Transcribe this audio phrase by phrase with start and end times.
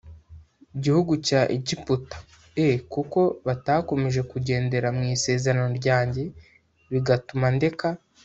[0.83, 2.17] gihugu cya Egiputa
[2.67, 6.23] e kuko batakomeje kugendera mu isezerano ryanjye
[6.91, 7.87] bigatuma ndeka